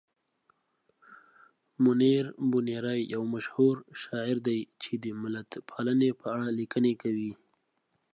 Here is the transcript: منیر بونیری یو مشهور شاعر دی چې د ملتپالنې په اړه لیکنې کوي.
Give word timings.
منیر 1.83 2.25
بونیری 2.49 2.99
یو 3.13 3.23
مشهور 3.33 3.75
شاعر 4.01 4.37
دی 4.47 4.59
چې 4.81 4.91
د 5.03 5.05
ملتپالنې 5.21 6.09
په 6.19 6.25
اړه 6.33 6.47
لیکنې 6.59 6.93
کوي. 7.01 7.33